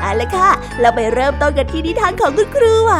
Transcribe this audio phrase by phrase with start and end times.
[0.00, 0.50] เอาละค่ะ
[0.80, 2.94] เราไปเริ่มต้นกันที่นิทานของคุณครูไหว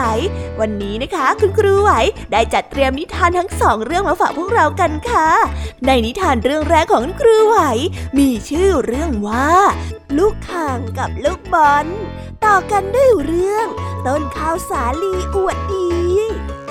[0.60, 1.90] วันนี้นะคะ คุณครูไหว
[2.32, 5.28] ได้จัดเตรียมนิทานทั้งสองเรื่องมาฝากพวกเรากันค่ะ
[5.86, 7.58] ในนิทานเรื่องแรกของคุณครูไหว
[8.18, 9.50] มีชื่อเรื่องว่า
[10.18, 11.86] ลูกข่างกับลูกบอล
[12.44, 13.66] ต่อกันด้วยเรื่อง
[14.06, 15.88] ต้นข้าวสาลีอวดดี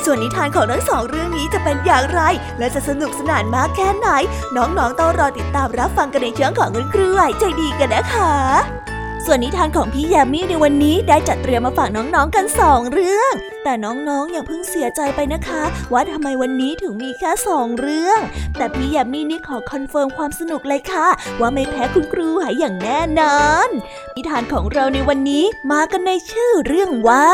[0.03, 2.21] ส่วนนิทานของทั้งสองเรื่องนี้จะเป็นอย่างไร
[2.59, 4.07] และจะสนุกสนานมากแค่ไหน
[4.55, 8.84] น้องๆต้องรอติดตามรับฟังกันในช่วงของคุณครูไหวใจดีกันนะคะ
[9.27, 18.19] ส่วนนิทานของพี่ยามีในวันนี้ได้จัดเตรียมมาฝากน้องๆกันสองเรื่อง แต่น้องๆอย่าเพิ่งเสียใจไปนะคะ ว่าทำไมวันนี้ถึงมีแค่สองเรื่อง
[18.57, 21.07] แต่พี่ยามีนี่ขอ confirm ความสนุกเลยค่ะ
[21.39, 23.69] ว่าไม่แพ้คุณครูหายอย่างแน่นอน
[24.15, 27.29] นิทานของเราในวันนี้มากันในชื่อเรื่องว่า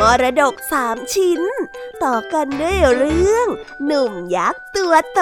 [0.00, 1.40] มรดกสามชิ้น
[2.04, 3.46] ต่อกันด้วยเรื่อง
[3.86, 5.20] หนุ่มยักษ์ตัวโต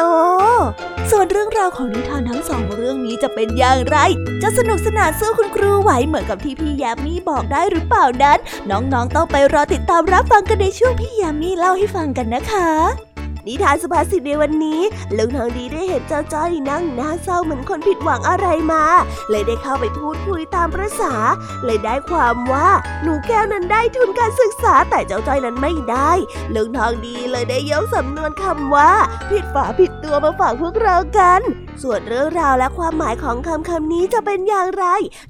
[1.10, 3.98] ส่วนเรื่องราวของนิทานทั้งสองเรื่องนี้จะเป็นอย่างไร
[4.42, 8.38] จะสนุกสนานสู้คุณครูไหวเหมือนกับที่พี่ยามีบอกได้หรือเปล่านั้น
[8.70, 13.09] น้องๆต้องไปรอติดตามรับฟังกันในช่วงพี่ยามีเล่าให้ฟังกันนะคะ
[13.50, 14.80] นิทานสุภาษิตในวันนี้
[15.16, 18.84] ลุงทองดีได้เห็นเจ้าจ้อยนั่งหน้าเศร้าเหมือนคนผิดหวังอะไรมา
[19.30, 21.14] เลยได้เข้าไปพูดคุยตามประษา
[21.64, 22.68] เลยได้ความว่า
[23.02, 26.12] หนูแก้วนั้นได้ทุนการศึกษาแต่เจ้าจ้อยนั้นไม่ได้
[26.54, 28.92] ลุงทองดีเลยได้ยกสำนวนคำว่า
[29.30, 31.40] ผิดฝาผิดตัวมาฝากพวกเรากัน
[31.82, 34.84] ส่วนเรื่องราวและความหมายของคำคำนี้จะเป็นอย่างไร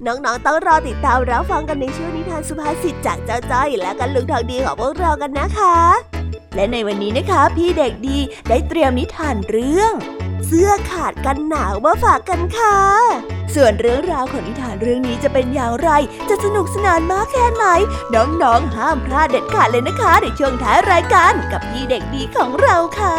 [0.06, 6.19] น้องๆต้องรอติดตามรับฟังกันในช่วงนิทานสุภาษิตจากเจ้าจ้อยและกันลุงทองดีของพวกเรากันนะคะ
[6.54, 8.18] และในวันนี้นะคะ พี่เด็กดี
[8.48, 9.92] ได้เตรียมนิทานเรื่อง
[10.46, 12.78] เสื้อขาดกันหนาวมาฝากกันค่ะ
[13.54, 15.90] ส่วนเรื่องราวของนิทานเรื่องนี้จะเป็นอย่างไร
[16.28, 17.64] จะสนุกสนานมากแค่ไหน
[18.14, 23.18] น้องๆ ห้ามพลาดเด็ดขาดเลยนะคะ ในช่วงท้ายรายการกับพี่เด็กดีของเราค่ะ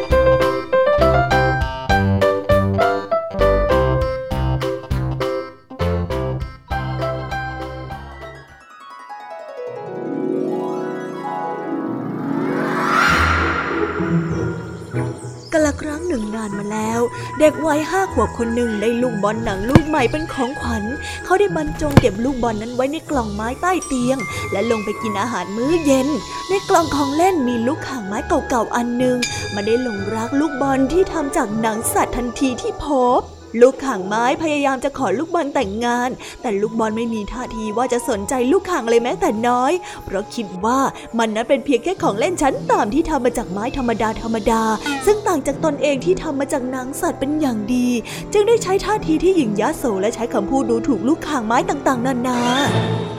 [16.41, 16.99] านมาแล้ว
[17.39, 20.83] เด็กวัยห้าขวบคนหนึ่งได้ลูกบอลหนังลูกใหม่เป็นของขวัญ
[21.25, 24.17] เขาได้บรรจงเก็บลูกบอลนั้นไว้ในกล่องไม้ใต้เตียง
[24.51, 26.07] และลงไปกินอาหารมื้อเย็น
[26.49, 29.17] ในกล่องของเล่นมีลูกข่างไม้เก่าๆอันหนึ่ง
[29.53, 32.87] มันได้หลงรักลูกบอลที่ทำจากหนังสัตว์ทันทีที่พ
[33.19, 33.21] บ
[33.59, 36.09] ลูกข่างไม้พยายามจะขอลูกบอลแต่งงาน
[36.41, 39.71] แต่ลูกบอลไม่มีท่าทีว่าจะสนใจลูกข่างเลยแม้แต่น้อย
[40.05, 40.79] เพราะคิดว่า
[41.17, 44.63] มันนั้นเป็นเพียงแค่ของเล่นชั้นต่ำที่ทำมาจากไม้ธรรมดาธรรมดา
[45.05, 47.87] ซึ่งต่างจากตนเองที่ทำมาจากหนังสัตว์เป็นอย่างดี
[48.33, 52.39] จึงได้ใช้ท่าทีที่หยิ่งยะโสและใช้คำพูดดูถูกลูกข่างไม้ต่างๆนานา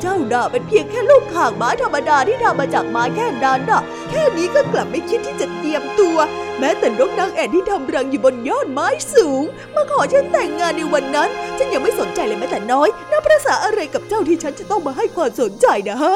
[0.01, 6.19] เจ้าด่าเป็นเพียงแค่ลูกข่างไม้ธรรมดาที่ทำมาจากไม้แค่นั้นน่ะ แค่นี้ก็กลับไม่คิดที่จะเตรียมตัว
[6.65, 9.45] แม้แต่นกนางแอ่นที่ทำรังอยู่บนยอดไม้สูง
[9.75, 16.15] มาขอฉันแต่งงานในวันนั้น ฉันยังไม่สนใจเลยแม้แต่น้อยนับประษาอะไรกับเจ้าที่ฉันจะต้องมาให้ความสนใจนะฮะ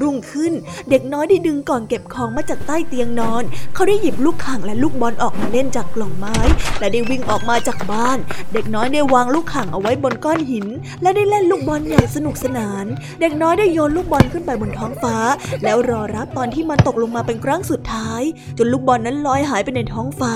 [0.00, 0.52] รุ่งขึ้น
[0.90, 3.42] เด็กน้อยได้ดึงก่อนเก็บของมาจากใต้เตียงนอน
[3.74, 6.36] เขาได้หยิบลูกข่างและลูกบอลออกมาเล่นจากกล่องไม้
[6.80, 8.18] และได้วิ่งออกมาจากบ้าน
[8.52, 10.66] เด็กน้อยได้วางลูกข่างเอาไว้บนก้อนหิน
[11.02, 12.84] และได้เล่นลูกบอลอย่างสนุกสนาน
[13.20, 15.16] เด็กน้อยได้โยนลูกบอลขึ้นไปบนท้องฟ้า
[15.64, 18.22] แล้วรอรับตอนที่มันตกลงมาเป็นครั้งสุดท้าย
[18.58, 20.34] จนลูกบอลนั้นลอยหายไปในท้องฟ้า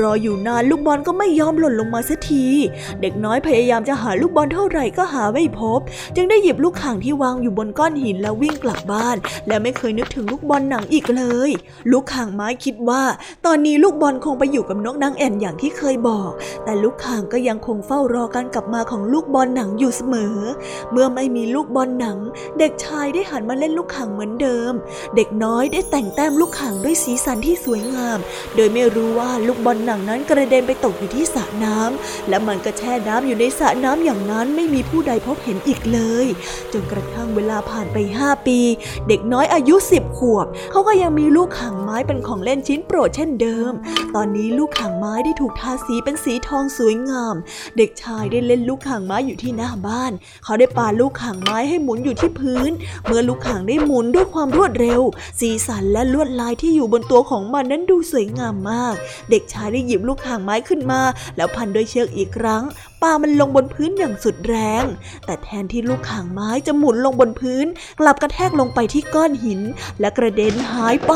[0.00, 2.46] รออยู่นานลูกบอลก็ไม่ยอมหล่นลงมาสักที
[3.00, 5.80] เด็กน้อยพยายามจะหาลูกบอลเท่าไหร่ก็หาไม่พบ
[6.16, 8.91] จึงได้หยิบลูกข่างที่วางอยู่บนก้อนหินแล้ววิ่งกลับบ้าน
[9.48, 11.50] และไม่เคยนึกถึงลูกบอลหนังอีกเลย
[11.92, 13.02] ลูกข่างไม้คิดว่า
[13.46, 16.30] ตอนนี้ลูกบอลคงไปอยู่กับนกนางแอ่นอย่างที่เคยบอก
[16.64, 20.36] แต่ลูกข่างก็ยังคงเฝ้ารอการกลับมาของลูกบอลหนังอยู่เสมอ
[20.92, 22.18] เมื่อไม่มีลูกบอลหนัง
[22.58, 24.72] เด็กชายได้หันมาเล่นลูกข่างเหมือนเดิม
[25.16, 28.18] เด็กน้อยได้แต่งแต้มลูกข่างด้วยสีสันที่สวยงาม
[28.56, 36.26] โดยไม่รู้ว่าลูกบอลหนังนั้นกระเด็นไปตกอยู่ที่สระน้ำและมันก็แช่น้ำอยู่ในสระน้ำอย่างนั้นไม่มีผู้ใดพบเห็นอีกเลย
[36.72, 38.58] จนกระทั่งเวลาผ่านไป 5 ปี
[39.08, 43.72] เด็กน้อยอายุ10ขวบ เขาก็ยังมีลูกข่างไม้เป็นของเล่นชิ้นโปรดเช่นเดิม
[44.14, 47.34] ตอนนี้ลูกข่างไม้ได้ถูกทาสีเป็นสีทองสวยงาม
[47.76, 50.12] เด็กชายได้เล่นลูกข่างไม้อยู่ที่หน้าบ้าน
[50.44, 52.70] เขาได้ปาลูกข่างไม้ให้หมุนอยู่ที่พื้น
[53.06, 55.00] เมื่อลูกข่างได้หมุนด้วยความรวดเร็ว
[55.40, 58.94] สีสันและลวดลายที่อยู่บนตัวของมันนั้นดูสวยงามมาก
[59.30, 61.00] เด็กชายได้หยิบลูกข่างไม้ขึ้นมา
[61.36, 62.62] แล้วพันด้วยเชือกอีกครั้ง
[63.02, 64.84] ปามันลงบนพื้นอย่างสุดแรง
[65.24, 67.66] แต่แทนที่ลูกข่างไม้จะหมุนลงบนพื้น
[68.00, 69.60] กลับกระแทกลงไปที่ก้อนหิน
[70.00, 71.14] และกระเด็นหายไป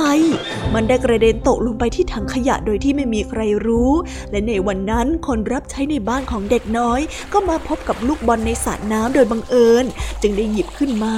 [0.74, 3.92] มันได้กระเด็นตกลงไปที่ถังขยะโดยที่ไม่มีใครรู้
[4.30, 7.00] และในวันนั้นคนรับใช้ในบ้านของเด็กน้อย
[7.32, 9.84] ก็มาพบกับลูกบอลในสระน้ำโดยบังเอิญ
[10.22, 11.14] จึงได้หยิบขึ้นมา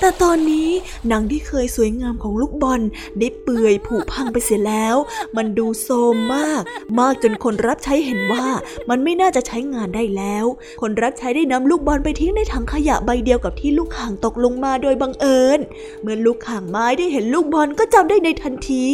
[0.00, 0.68] แต่ตอนนี้
[1.08, 2.80] หนังที่เคยสวยงามของลูกบอล
[3.18, 4.96] ได้เปื่อยผุพังไปเสียแล้ว
[5.36, 6.62] มันดูโทรมมาก
[6.98, 8.46] มากจนคนรับใช้เห็นว่า
[8.90, 10.44] มันไม่น่าจะใช้งานได้แล้ว
[10.80, 15.60] คนรับใช้ได้นำลูกบอลไปทิ้งในถังขยะใบเดียวกับที่ลูกข่างตกลงมาโดยบังเอิญ
[16.02, 18.84] เมื่อลูกข่างไม้ได้เห็นลูกบอลก็จำได้ในทันที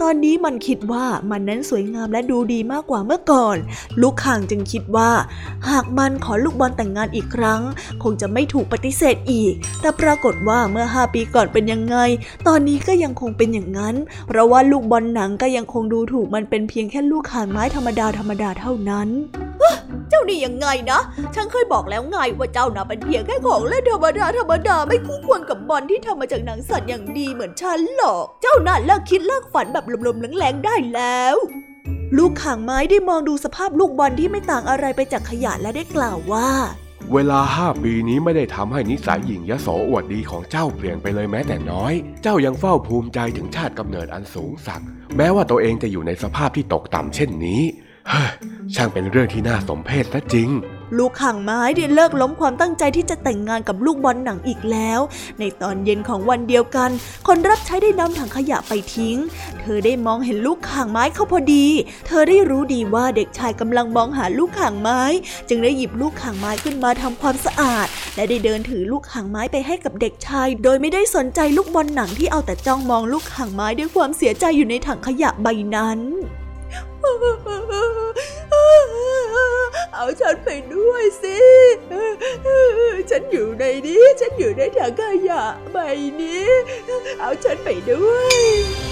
[0.00, 3.56] ตอนนี้มันคิดว่ามันนั้นสวยงามและดูดีมากกว่าเมื่อก่อน
[4.02, 5.10] ลูกข่างจึงคิดว่า
[5.70, 7.60] หากมันขอลูกบอลแต่งงานอีกครั้ง
[8.02, 11.96] คงจะไม่ถูกปฏิเสธอีก แต่ปรากฏว่าเมื่อห้าปีก่อนเป็นยังไง
[12.46, 13.94] ตอนนี้ก็ยังคงเป็นอย่างนั้น
[14.28, 19.08] เพราะว่าลูกบอลหนังก็ยังคงดูถูกมันเป็นเพียงแค่ลูกข่างไม้ธรรมดาธรรมดาเท่านั้น
[20.08, 21.00] เจ้านี่ยังไงนะ
[21.34, 31.36] ฉันเคยบอกแล้วไงว่าเจ้าน่ะเป็นเพียงแค่ของเล่นธรรมดาธรรมดาไม่คู่ควรกับบอลที่ทำมาจากหนังสัตว์อย่างดีเหมือนฉันหรอก เจ้าน่ะเลิกคิดเลิกฝันแบบลมๆแรงๆได้แล้ว
[32.16, 36.50] ลูกข่างไม้ได้มองดูสภาพลูกบอลที่ไม่ต่างอะไรไปจากขยะและได้กล่าวว่า
[37.12, 41.92] เวลาห้าปีนี้ไม่ได้ทำให้นิสัยหยิ่งยโสอวดดีของเจ้าเปลี่ยนไปเลยแม้แต่น้อย
[42.22, 44.82] เจ้ายังเฝ้าภูมิใจถึงชาติกำเนิดอันสูงสัก
[45.16, 47.62] แม้ว่าตัวเองจะอยู่ในสภาพที่ตกต่ำเช่นนี้
[48.74, 50.50] ช่างเป็นเรื่องที่น่าสมเพชซะจริง
[50.98, 55.00] ลูกข่างไม้ได้เลิกล้มความตั้งใจที่จะแต่งงานกับลูกบอลหนังอีกแล้ว
[55.38, 56.90] ในตอนเย็นของวันเดียวกัน
[57.26, 59.16] คนรับใช้ได้นำถังขยะไปทิ้ง
[59.60, 61.66] เธอได้มองเห็นลูกข่างไม้เข้าพอดี
[62.06, 65.02] เธอได้รู้ดีว่าเด็กชายกำลังมองหาลูกข่างไม้
[65.48, 76.00] จึงได้หยิบลูกข่างไม้ขึ้นมาทำความสะอาด และได้เดินถือลูกข่างไม้ไปให้กับเด็กชาย โดยไม่ได้สนใจลูกบอลหนังที่เอาแต่จ้องมองลูกข่างไม้ด้วยความเสียใจอยู่ในถังขยะใบนั้น
[79.94, 81.38] เอาฉันไปด้วยสิ
[83.10, 85.42] ฉันอยู่ในนี้ ฉันอยู่ในถังขยะ
[85.72, 85.76] ใบ
[86.20, 86.48] นี้
[87.20, 88.91] เอาฉันไปด้วย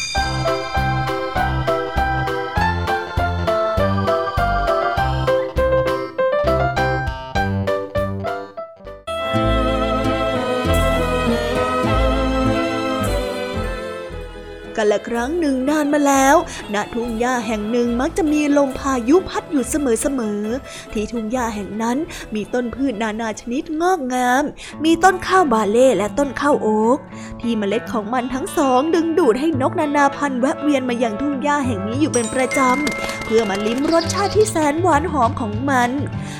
[0.43, 0.80] Bye.
[14.81, 16.35] กันละครั้งหนึ่งนานมาแล้ว
[16.73, 21.97] ณ ทุ่งหญ้าแห่งหนึ่งมักจะมีลมพายุพัดอยู่เสมอๆ ที่ทุ่งหญ้าแห่งนั้น
[22.35, 24.43] มีต้นพืชนานาชนิดงอกงาม
[24.83, 26.99] มีต้นข้าวบาเล่และต้นข้าวโอ๊ก
[27.41, 35.91] ที่เมล็ดของมันทั้งสองดึงดูดให้นกนานาพันธุ์แวะเวียนมายังทุ่งหญ้าแห่งนี้อยู่เป็นประจำ เพื่อมาลิ้มรสชาติที่แสนหวานหอมของมัน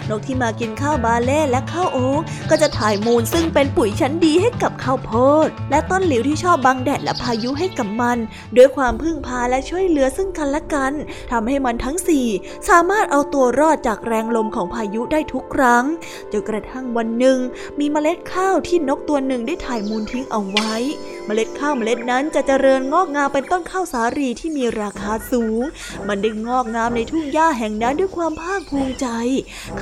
[0.10, 5.12] นกที่มากินข้าวบาเล่และข้าวโอ๊กก็จะถ่ายมูลซึ่งเป็นปุ๋ยชั้นดีให้กับข้าวโพ
[5.46, 8.18] ดและต้นหลิวที่ชอบบังแดดและพายุให้กับมัน
[8.58, 10.94] ด้วยความพึ่งพาและช่วยเหลือซึ่งกันและกัน
[11.32, 12.28] ทำให้มันทั้งสี่
[12.70, 15.84] สามารถเอาตัวรอดจากแรงลมของพายุได้ทุกครั้ง
[16.32, 17.38] จนกระทั่งวันหนึ่ง
[17.80, 20.74] มีเมล็ดข้าวที่นกตัวหนึ่งได้ถ่ายมูลทิ้งเอาไว้
[21.26, 25.64] เมล็ดข้าวเมล็ดนั้นจะเจริญงอกงามเป็นต้นข้าวสาลีที่มีราคาสูง
[26.08, 29.08] มันได้งอกงามในทุ่งหญ้าแห่งนั้นด้วยความภาคภูมิใจ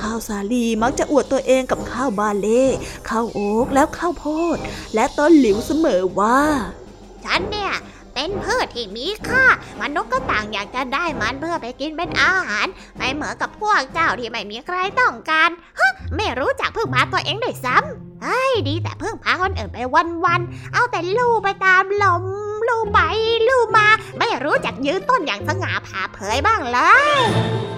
[0.00, 2.64] ข้าวสาลีมักจะอวดตัวเองกับข้าวบาเล่
[3.08, 4.56] ข้าวโอ๊กแล้วข้าวโพด
[4.94, 6.40] และต้นหลิวเสมอว่า
[7.24, 7.72] ฉันเนี่ย
[8.20, 9.46] เป็นพืชที่มีค่า
[9.80, 19.78] มนุษย์ก็ต่างอยากจะได้มันเพื่อไปกินเป็นอาหาร ไม่เหมือนกับพวกเจ้าที่ไม่มีใครต้องการฮะไม่รู้จักพึ่งพาตัวเองด้วยซ้ำเฮ้ดีแต่พึ่งพาคนอื่นไป
[20.24, 22.24] วันๆเอาแต่ลู่ไปตามลม
[22.68, 22.98] ลู่ไป
[23.48, 23.86] ลู่มา
[24.18, 26.78] ไม่รู้จักยืนต้นอย่างสง่าผ่าเผยบ้างเล
[27.18, 27.20] ย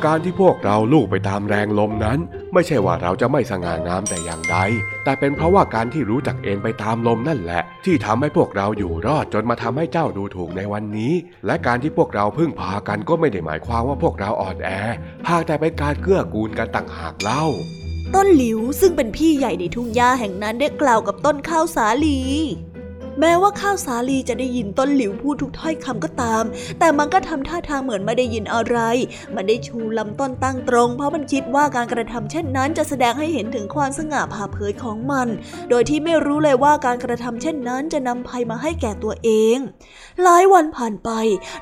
[0.05, 2.19] การที่พวกเราลูกไปตามแรงลมนั้น
[2.53, 4.57] ไม่ใช่ว่าเราจะไม่สง่างามแต่อย่างใด
[5.05, 11.12] แต่เป็นเพราะว่าการที่รู้จักเอ็นไปตามลมนั่นแหละ ที่ทำให้พวกเราอยู่รอดจนมาทำให้เจ้าดูถูกในวันนี้
[11.47, 14.71] และการที่พวกเราพึ่งพากันก็ไม่ได้หมายความว่าพวกเราอ่อนแอ
[15.29, 17.45] หากแต่เป็นการเกื้อกูลกันต่างหากเล่า
[18.15, 22.21] ต้นหลิวซึ่งเป็นพี่ใหญ่ในทุ่งหญ้าแห่งนั้นได้กล่าวกับต้นข้าวสาลี
[23.21, 26.45] แม้ว่าข้าวสาลีจะได้ยินต้นหลิวพูดทุกถ้อยคำก็ตาม
[26.78, 28.78] แต่มันก็ทำท่าทางเหมือนไม่ได้ยินอะไร
[29.35, 35.28] มันได้ชูลำต้นตั้งตรง เพราะมันคิดว่าการกระทำเช่นนั้น จะแสดงให้เห็นถึงความสง่าผ่าเผยของมัน
[35.71, 39.57] โดยที่ไม่รู้เลยว่าการกระทำเช่นนั้นจะนำภัยมาให้แก่ตัวเอง
[40.23, 41.11] หลายวันผ่านไป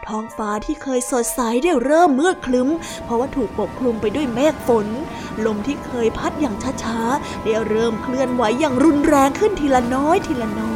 [0.06, 2.68] ท้องฟ้าที่เคยสดใสได้เริ่มมืดคลึ้ม
[3.04, 4.86] เพราะว่าถูกปกคลุมไปด้วยเมฆฝน
[5.46, 10.69] ลมที่เคยพัดอย่างช้าๆได้เริ่มเคลื่อนไหวอย่างรุนแรงขึ้นทีละน้อยทีละน้อย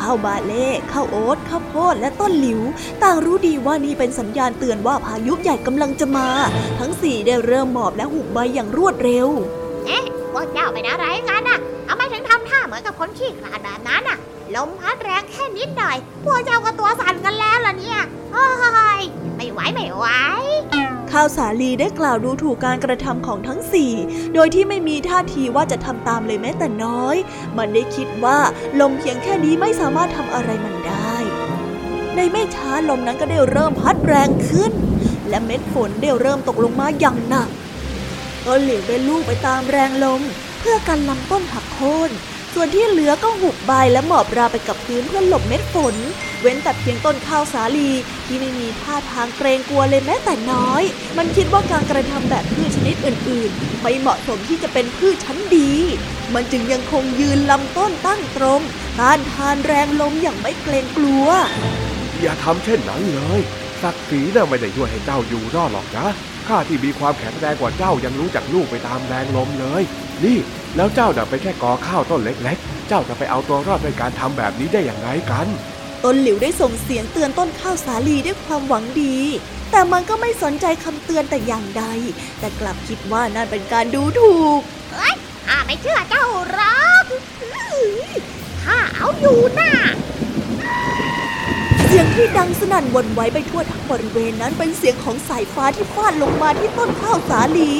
[0.00, 2.60] ข้าวบาเล่ข้าวโอ๊ตข้าวโพดและต้นหลิว
[3.02, 6.28] ต่างรู้ดีว่านี่เป็นสัญญาณเตือนว่าพายุใหญ่กำลังจะมา
[6.78, 9.28] ทั้งสี่ได้เริ่มหมอบและหุบใบอย่างรวดเร็ว
[9.86, 14.18] เอ๊ะพวกเจ้าเป็นอะไรกันน่ะทำไมถึงทำท่าเหมือนกับคนขี้ขลาดแบบนั้นน่ะ
[14.56, 18.00] ลมพัดแรงแค่นิดหน่อย พวกเจ้าก็ตัวสั่นกันแล้วล่ะเนี่ย
[18.32, 18.46] เฮ้
[19.00, 19.02] ย
[19.36, 20.06] ไม่ไหวไม่ไหว
[21.10, 23.92] ข้าวสาลีได้กล่าวดูถูกการกระทำของทั้งสี่
[24.34, 27.16] โดยที่ไม่มีท่าทีว่าจะทำตามเลยแม้แต่น้อย
[27.58, 28.38] มันได้คิดว่า
[28.80, 31.14] ลมเพียงแค่นี้ไม่สามารถทำอะไรมันได้
[32.14, 34.72] ในไม่ช้าลมนั้นก็ได้เริ่มพัดแรงขึ้น
[35.28, 37.48] และเม็ดฝนได้เริ่มตกลงมาอย่างหนัก
[38.46, 40.22] ต้นหลิวได้ลูกไปตามแรงลม
[40.58, 42.10] เพื่อกันลำต้นหักโค่น
[42.54, 45.96] ส่วนที่เหลือก็หุบใบและหมอบราไปกับพื้นเพื่อหลบเม็ดฝน
[46.40, 47.90] เว้นแต่เพียงต้นข้าวสาลี
[48.26, 50.82] ที่ไม่มีท่าทางเกรงกลัวเลยแม้แต่น้อย
[51.18, 55.72] มันคิดว่าการกระทำแบบพืชชนิดอื่น ๆ ไม่เหมาะสมที่จะเป็นพืชชั้นดี
[56.34, 58.60] มันจึงยังคงยืนลำต้นตั้งตรง
[59.00, 61.26] ต้านทานแรงลมอย่างไม่เกรงกลัว
[62.20, 63.40] อย่าทำเช่นนั้นเลย
[63.82, 66.06] ศักดิ์ศรีน่ะไม่ได้ช่วยให้เจ้าอยู่รอดหรอกนะ
[66.48, 69.82] ข้าที่มีความแข็งแรงกว่าเจ้ายังรู้จักลูกไปตามแรงลมเลย
[70.24, 70.38] นี่
[70.76, 75.46] แล้วเจ้าน่ะเป็นแค่กอข้าวต้นเล็ก ๆ เจ้าจะไปเอาตัวรอดด้วยการทำแบบนี้ได้อย่างไรกัน
[76.04, 79.16] ต้นหลิวได้ส่งเสียงเตือนต้นข้าวสาลีด้วยความหวังดี
[79.70, 81.84] แต่มันก็ไม่สนใจคำเตือนแต่อย่างใด
[82.40, 84.60] แต่กลับคิดว่านั่นเป็นการดูถูก
[85.46, 87.04] ข้าไม่เชื่อเจ้าหรอก
[88.64, 89.72] ข้าเอาอยู่น่ะ
[91.86, 97.72] เสียงที่ดังสนั่นหวันไหวไปทั่วทั้งบริเวณนั้นเป็นเสียงของสายฟ้าที่ฟาดลงมาที่ต้นข้าวสาลี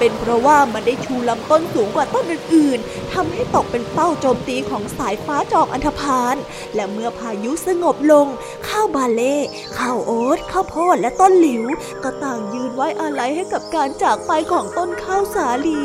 [0.00, 6.36] เป็นเพราะว่ามันได้ชูลำต้นสูงกว่าต้นอื่นๆทำให้ตกเป็นเป้าโจมตีของสายฟ้าจอกอันธพาล
[6.74, 8.26] และเมื่อพายุสงบลง
[8.68, 9.36] ข้าวบาเล่
[9.78, 11.64] ข้าวโอ๊ตข้าวโพดและต้นหลิว
[12.04, 15.84] ก็ต่างยืนไว้อาลัยให้กับการจากไปของต้นข้าวสาลี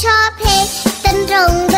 [0.00, 0.66] ชอบเพลง
[1.00, 1.71] เต้นรง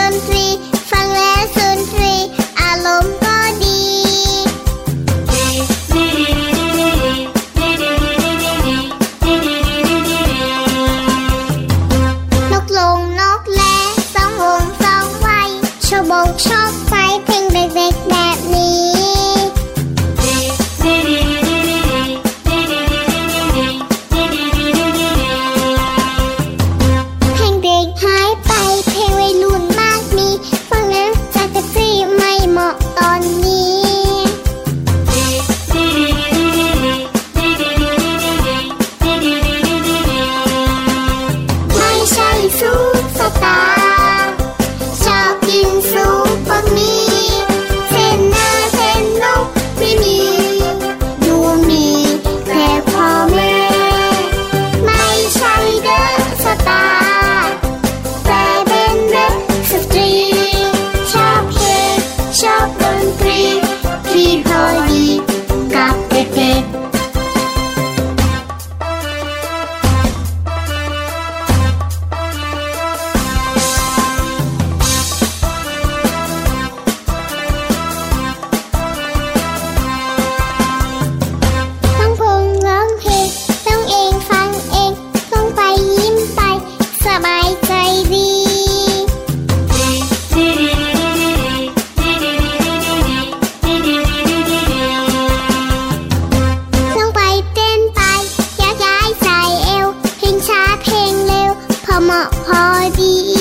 [102.07, 103.34] My party？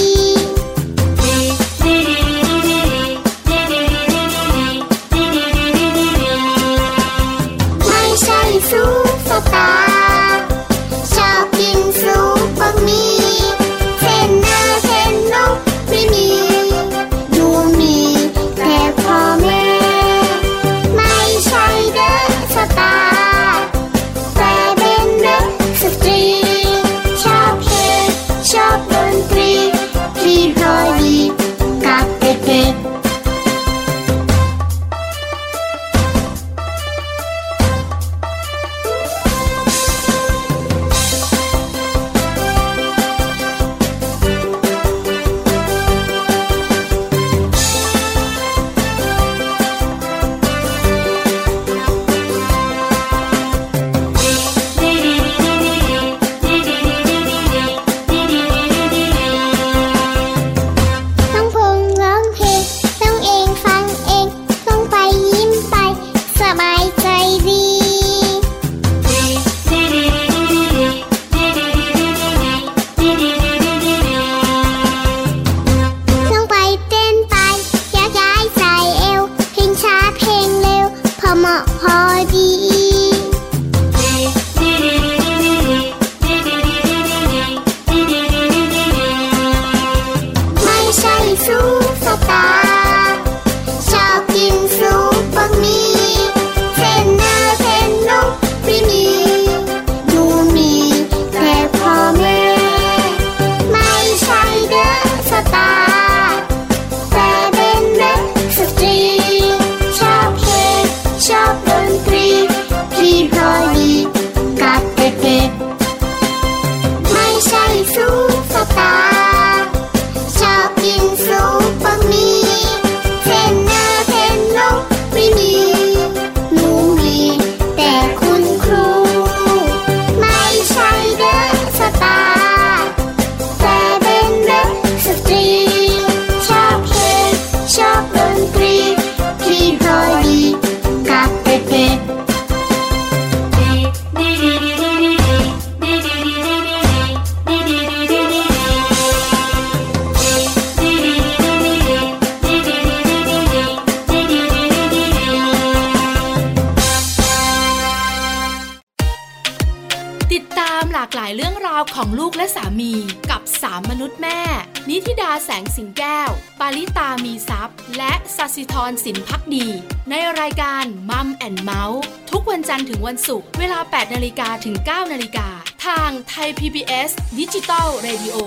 [173.13, 175.47] วันศุกร์เวลา 8 นาฬิกาถึง 9 นาฬิกา
[175.85, 178.37] ทางไทย PBS ดิจิตอล Radio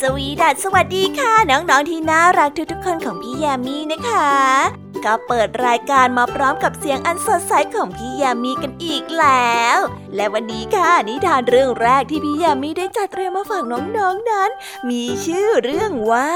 [0.00, 9.78] สวีดัสสวัสดีค่ะ น้อง ๆ ที่น่ารักทุกๆคนของพี่แยามีนะคะ ก็เปิดรายการมาพร้อมกับเสียงอันสดใสของพี่ยามีกันอีกแล้ว
[10.14, 14.50] และวันนี้ค่ะนิทานเรื่องแรกที่พี่ยามีได้จัดเตรียมมาฝากน้องๆนนั้น
[14.90, 16.30] มีชื่อเรื่องว่า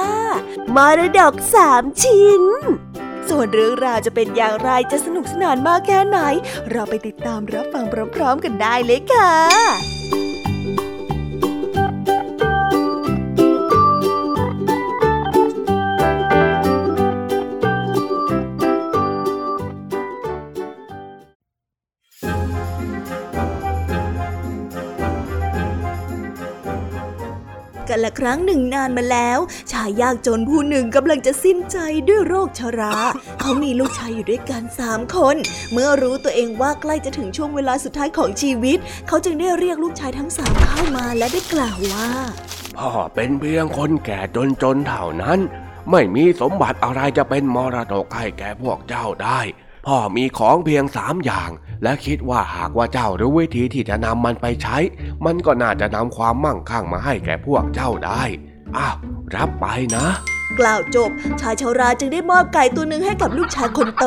[0.77, 2.43] มรดกสามชิ้น
[3.29, 6.19] ส่วนเรื่องราวจะเป็นอย่างไรจะสนุกสนานมากแค่ไหน
[6.71, 7.85] เราไปติดตามรับฟัง
[8.17, 9.98] พร้อม ๆ กันได้เลยค่ะ
[27.99, 29.39] กันละครั้งหนึ่งนานมาแล้ว
[29.73, 32.95] ชายยากจนผู้หนึ่งกำลังจะสิ้นใจด้วยโรคชรา
[33.41, 35.37] เขามีลูกชายอยู่ด้วยกันสามคน
[35.73, 42.11] เมื่อรู้ตัวเองว่าใกล้จะถึงช่วงเวลาสุดท้ายของชีวิต เขาจึงได้เรียกลูกชายทั้งสามเข้ามาและได้กล่าวว่า
[42.77, 45.39] พ่อเป็นเพียงคนแก่จนจนๆเท่านั้น
[45.91, 49.41] ไม่มีสมบัติอะไรจะเป็นมรดกให้แก่พวกเจ้าได้
[49.87, 51.51] พ่อมีของเพียงสามอย่าง
[51.83, 54.79] และคิดว่าหากว่าเจ้ารู้วิธีที่จะนำมันไปใช้
[55.25, 58.23] มันก็น่าจะนำความมั่งคั่งมาให้แก่พวกเจ้าได้
[58.77, 58.97] อ้าว
[59.37, 60.07] รับไปนะ
[60.61, 64.05] กล่าวจบ ชายชาราจึงได้มอบไก่ตัวหนึ่งให้กับลูกชายคนโต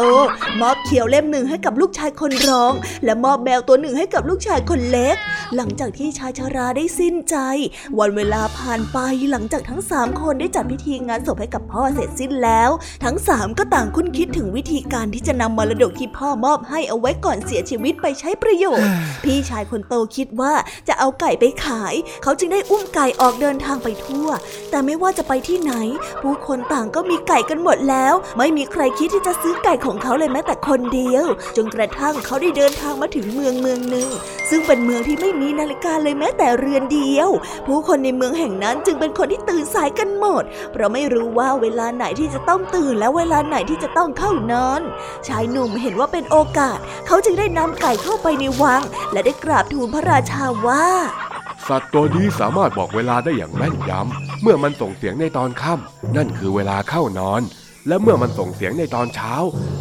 [0.61, 2.73] มอบเขียวเล่มหนึ่งให้กับลูกชายคนรอง
[3.05, 5.15] และมอบแมวตัวหนึ่งให้กับลูกชายคนเล็ก
[5.55, 7.35] หลังจากที่ชายชาราได้สิ้นใจ
[7.99, 8.97] วันเวลาผ่านไป
[9.31, 12.69] หลังจากทั้งสามคนได้จัดพิธีงานศพให้กับพ่อเสร็จสิ้นแล้ว
[13.03, 18.91] ทั้งสามก็ต่างคุ้นคิดถึงวิธีการที่จะนำมรดกที่พ่อมอบให้เอาไว้ก่อนเสียชีวิตไปใช้ประโยชน์
[19.23, 20.53] พี่ชายคนโตคิดว่า
[20.87, 24.27] จะเอาไก่ไปขาย เขาจึงได้อุ้มไก่ออกเดินทางไปทั่ว
[24.71, 25.73] แต่ไม่ว่าจะไปที่ไหน
[26.21, 34.09] ผูู้้คนต่างก็มีไก่กันหมดแล้ว ไม่มีใครคิดที่จะซื้อไก่ของเขาเลยแม้แต่คนเดียว จนกระทั่งเขาได้เดินทางมาถึงเมืองเมืองหนึ่ง
[34.49, 37.29] ซึ่งเป็นเมืองที่ไม่มีนาฬิกาเลยแม้แต่เรือนเดียว
[37.67, 44.81] ผู้คนในเมืองแห่งนั้นจึงเป็นคนที่ตื่นสายกันหมด เพราะไม่รู้ว่าเวลาไหนที่จะต้องตื่นและเวลาไหนที่จะต้องเข้านอน
[45.27, 50.87] ชายหนุ่มเห็นว่าเป็นโอกาส เขาจึงได้นำไก่เข้าไปในวัง และได้กราบทูลพระราชาว่า
[51.67, 57.41] สัตว์ตัวนี้สามารถบอกเวลาได้อย่างแม่นยำ เมื่อมันส่งเสียงในตอนค่ำนั่นคือเวลาเข้านอน
[57.87, 59.33] และเมื่อมันส่งเสียงในตอนเช้า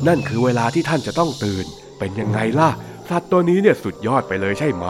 [0.09, 1.67] นั่นคือเวลาที่ท่านจะต้องตื่น
[1.99, 2.71] เป็นยังไงล่ะ
[3.11, 4.87] สัตว์ตัวนี้เนี่ยสุดยอดไปเลยใช่ไหม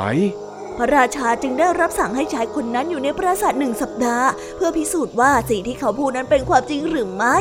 [0.81, 7.39] ระราชาจึงได้รับสั่งให้ชายคนนั้นอยู่ในปราสาทหนึ่งสัปดาห์ เพื่อพิสูจน์ว่าสิ่งที่เขาพูดนั้นเป็นความจริงหรือไม่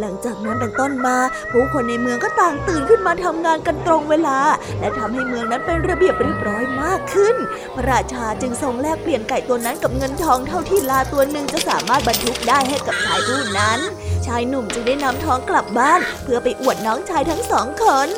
[0.00, 1.16] หลังจากนั้นเป็นต้นมา
[1.52, 4.38] ผู้คนในเมืองก็ต่างตื่นขึ้นมาทำงานกันตรงเวลา
[4.80, 7.36] และทำให้เมืองนั้นเป็นระเบียบเรียบร้อยมากขึ้น
[7.74, 13.80] พระราชาจึงทรงแลกเปลี่ยนไก่ตัวนั้นกับเงินทองเท่าที่ลาตัวหนึ่งจะสามารถบรรทุกได้ให้กับชายผู้นั้น
[14.26, 18.08] ชายหนุ่มจึงได้นำทองกลับบ้าน เพื่อไปอวดน้องชายทั้งสองคน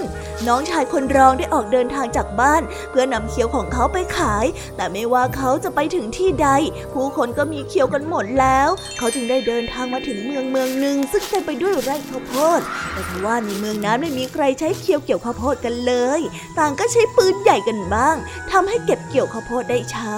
[0.48, 6.48] น้องชายคนรองได้ออกเดินทางจากบ้าน เพื่อนำเขียวของเขาไปขาย แต่ไม่ว่าเขาจะไปถึงที่ใด
[6.92, 12.60] ผู้คนก็มีเขียวกันหมดแล้ว เขาจึงได้เดินทางมาถึงเมืองเมืองหนึ่งซึ่งเต็มไปด้วยไร่ข้าวโพด
[12.92, 16.20] แต่ว่าในเมืองนั้นไม่มีใครใช้เขียวเกี่ยวข้าวโพดกันเลย
[16.58, 18.16] ต่างก็ใช้ปืนใหญ่กันบ้าง
[18.52, 20.14] ทำให้เก็บเกี่ยวข้าวโพดได้ช้า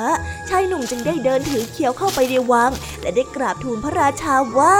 [0.49, 4.79] ชายหนุ่มจึงได้เดินถือเขียวเข้าไปในวัง และได้กราบทูลพระราชาว่า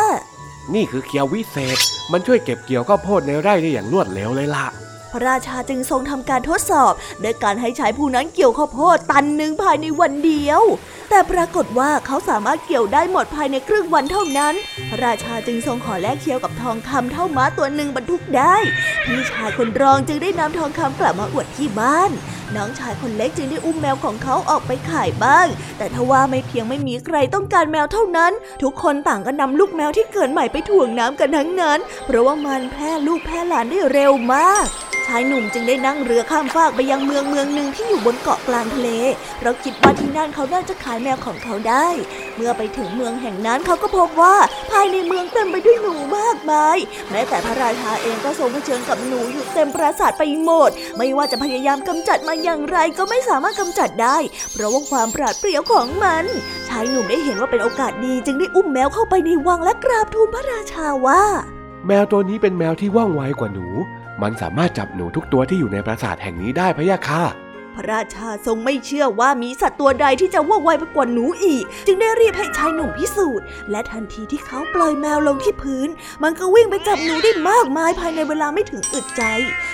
[0.75, 1.79] นี่คือเคียววิเศษ
[2.13, 4.67] มันช่วยเก็บเกี่ยวข้าวโพดในไร่ได้อย่างรวดเร็วเลยล่ะ
[5.15, 10.63] ระราชาจึงทรงทำการทดสอบโดยการให้ชายผู้นั้นเกี่ยวข้าวโพดตันหนึ่งภายในวันเดียว
[11.11, 14.55] แต่ปรากฏว่าเขาสามารถเกี่ยวได้หมดภายในครึ่งวันเท่านั้น
[14.91, 18.57] พระราชาจึงทรงขอแลกเคี้ยวกับทองคำเท่าม้าตัวหนึ่งบรรทุกได้
[19.05, 22.11] พี่ชายคนรองจึงได้นำทองคำกลับมาอวดที่บ้าน
[22.57, 25.47] น้องชายคนเล็กจึงได้อุ้มแมวของเขาออกไปขายบ้าง
[25.79, 34.67] แต่ทว่าไม่เพียงไม่มีใครต้องการแมวเท่านั้น ทุกคนต่างก็นำลูกแมวที่เกิดใหม่ไปถ่วงน้ำกันทั้งนั้น เพราะว่ามันแพร่ลูกแพร่หลานได้เร็วมาก
[35.07, 38.89] ชายหนุ่มจึงได้นั่งเรือข้ามฟากไปยังเมืองเมืองหนึ่งที่อยู่บนเกาะกลางทะเล
[39.39, 41.89] เพราะคิดว่าที่นั่นเขาน่าจะขายแมวของเขาได้
[42.37, 44.37] เมื่อไปถึงเมืองแห่งนั้นเขาก็พบว่า
[44.71, 46.79] ภายในเมืองเต็มไปด้วยหนูมากมาย
[47.11, 54.17] แม้แต่พระราชาเองก็ทรงเผชิญกับหนูอยู่เต็มปราสาทไปหมด ไม่ว่าจะพยายามกำจัดมาอย่างไรก็ไม่สามารถกำจัดได้
[54.53, 56.25] เพราะว่าความปราดเปรียวของมัน
[56.69, 61.23] ชายหนุ่มได้เห็นว่าเป็นโอกาสดีจึงได้อุ้มแมวเข้าไปในวังและกราบทูลพระราชาว่า
[61.87, 63.67] แมวตัวนี้เป็นแมวที่ว่องไวกว่าหนู
[64.23, 67.44] มันสามารถจับหนูทุกตัวที่อยู่ในปราสาทแห่งนี้ได้พะยะค่ะ
[67.75, 75.89] พระราชาทรงไม่เชื่อว่ามีสัตว์ตัวใดที่จะว่องไวไปกว่าหนูอีก จึงได้รีบให้ชายหนุ่มพิสูจน์ และทันทีที่เขาปล่อยแมวลงที่พื้น
[76.23, 79.23] มันก็วิ่งไปจับหนูได้มากมายภายในเวลาไม่ถึงอึดใจ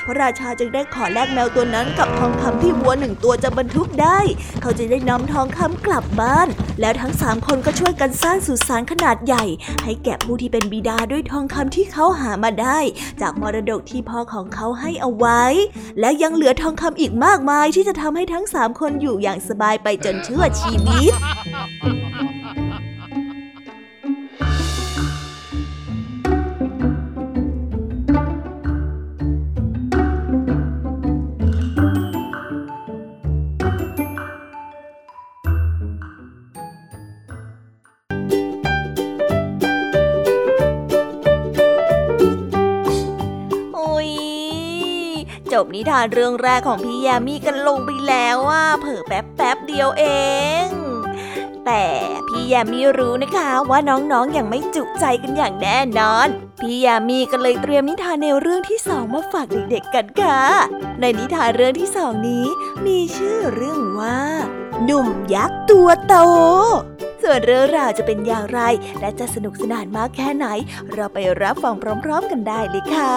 [0.07, 4.19] พระราชาจึงได้ขอแลกแมวตัวนั้นกับทองคำที่วัวหนึ่งตัวจะบรรทุกได้
[4.63, 6.49] เขาจะได้นำทองคำกลับบ้าน
[6.81, 9.45] แล้วทั้งสามคนก็ช่วยกันสร้างสุสานขนาดใหญ่
[9.85, 12.79] ให้แก่ผู้ที่เป็นบิดาด้วยทองคำที่เขาหามาได้
[13.21, 15.43] จากมรดกที่พ่อของเขาให้เอาไว้
[16.01, 21.13] และยังเหลือทองคำอีกมากมายที่จะทำให้ทั้งสามคนอยู่อย่างสบายไปจนชั่วชีวิต
[45.65, 50.05] บนิทานเรื่องแรกของพี่ยามีกันลงไปแล้วอะเผลอแป๊บแป๊บเดียวเอ
[50.65, 50.67] ง
[51.67, 51.85] แต่
[52.29, 56.29] พี่ยามีรู้นะคะว่าน้องๆออย่างไม่จุใจกันอย่างแน่นอน
[56.61, 60.41] พี่ยามีก็เลยเตรียมนิทานแนวเรื่องที่สองมาฝากเด็กๆกันค่ะ
[61.01, 62.47] ในนิทานเรื่องที่สองนี้
[62.87, 64.19] มีชื่อเรื่องว่า
[64.85, 66.15] หนุ่มยักษ์ตัวโต
[67.23, 68.61] ส่วนเรื่องราวจะเป็นอย่างไร
[69.01, 70.47] และจะสนุกสนานมากแค่ไหน
[70.93, 73.13] เราไปรับฟังพร้อม ๆ กันได้เลยค่ะ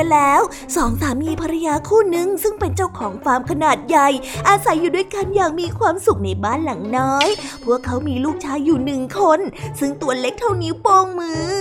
[0.00, 0.42] มาแล้ว
[0.76, 4.08] สองสามีภรรยาคู่หนึ่งซึ่งเป็นเจ้าของฟาร์มขนาดใหญ่
[4.48, 7.28] อาศัยอยู่ด้วยกันอย่างมีความสุขในบ้านหลังน้อย
[7.64, 9.40] พวกเขามีลูกชายอยู่หนึ่งคน
[9.78, 11.52] ซึ่งตัวเล็กเท่านิ้วโป้งมือ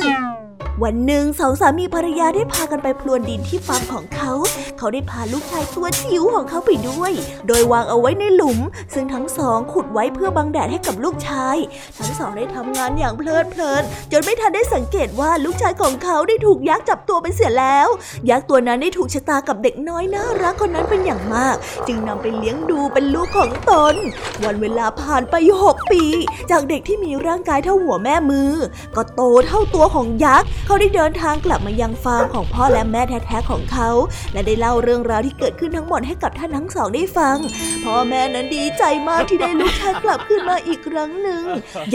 [0.83, 4.31] วันหนึ่งสองสามีภรรยาได้พากันไปพรวนดินที่ฟาร์มของเขา
[4.77, 7.11] เขาได้พาลูกชายตัวจิ๋วของเขาไปด้วย
[7.47, 8.59] โดยวางเอาไว้ในหลุม
[8.93, 11.57] ซึ่งทั้งสองขุดไว้เพื่อบังแดดให้กับลูกชาย
[11.99, 17.87] ทั้งสองได้ทำงานอย่างเพลิดเพลิน จนไม่ทันได้สังเกตว่าลูกชายของเขาได้ถูกยักษ์จับตัวไปเสียแล้ว
[18.29, 21.55] ยักษ์ตัวนั้นได้ถูกชะตากับเด็กน้อยน่ารักคนนั้นเป็นอย่างมาก
[21.87, 23.95] จึงนำไปเลี้ยงดูเป็นลูกของตน
[24.43, 26.03] วันเวลาผ่านไปหกปี
[26.51, 28.51] จากเด็กที่มีร่างกายเท่าหัวแม่มือ
[28.95, 33.89] ก็โตเท่าตัวของยักษ์เขาได้เดินทางกลับมายังฟาร์มของพ่อและแม่แท้ๆของเขา
[34.33, 37.37] และได้เล่าเรื่องราวที่เกิดขึ้นทั้งหมดให้กับท่านทั้งสองได้ฟัง
[37.83, 41.43] พ่อแม่นั้นดีใจมากที่ได้ลูกชายกลับคืนมาอีกครั้งหนึ่ง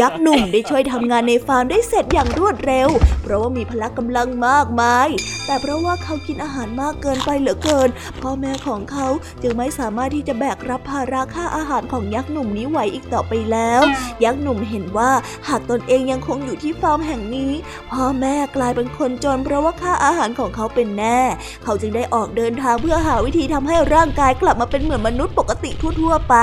[0.00, 2.88] ยักษ์หนุ่มได้ช่วยทำงานในฟาร์มได้เสร็จอย่างรวดเร็ว
[3.22, 5.08] เพราะว่ามีพละกำลังมากมาย
[5.46, 7.88] แต่เพราะว่าเขากินอาหารมากเกินไปเหลือเกิน
[8.20, 9.06] พ่อแม่ของเขา
[9.42, 13.82] จึงไม่สามารถที่จะแบกรับภาระค่าอาหารของยักษ์หนุ่มนี้ไหวอีกต่อไปแล้ว
[14.24, 15.10] ยักษ์หนุ่มเห็นว่า
[15.48, 17.52] หากตนเองยังคงอยู่ที่ฟาร์มแห่งนี้
[17.92, 21.20] พ่อแม่กลายเป็นคนจนเพราะว่าค่าอาหารของเขาเป็นแน่
[21.64, 26.36] เขาจึงได้ออกเดินทางเพื่อหาวิธีทำให้ร่างกายกลับมาเป็นเหมือนมนุษย์ปกติทั่วๆไป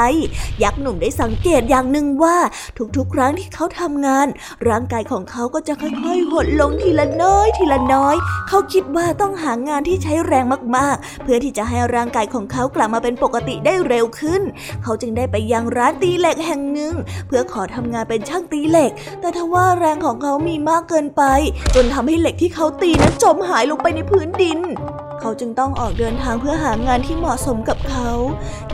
[0.64, 2.38] ยักษ์หนุ่มได้สังเกตอย่างหนึ่งว่า
[2.98, 4.28] ทุกๆ ครั้งที่เขาทำงาน
[4.68, 8.16] ร่างกายของเขาก็จะค่อยๆหดลงทีละน้อยทีละน้อย
[8.50, 10.46] เขาคิดว่าต้องหางานที่ใช้แรง
[10.78, 14.42] มากๆ เพื่อที่จะให้ร่างกายของเขากลับมาเป็นปกติได้เร็วขึ้น
[14.84, 16.94] เขาจึงได้ไปยังร้านตีเหล็กแห่งหนึ่ง
[17.28, 21.24] เพื่อขอทำงานเป็นช่างตีเหล็ก แต่ทว่าแรงของเขามีมากเกินไป
[21.76, 24.60] จนทำให้เหล็กที่เขาตีนั้นจมหายลงไปในพื้นดิน
[25.22, 28.10] เขาจึงต้องออกเดินทางเพื่อหางานที่เหมาะสมกับเขา